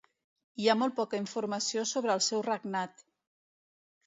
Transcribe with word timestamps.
Hi 0.61 0.69
ha 0.71 0.75
molt 0.83 0.95
poca 0.99 1.19
informació 1.23 1.83
sobre 1.93 2.15
el 2.17 2.25
seu 2.29 2.43
regnat. 2.49 3.05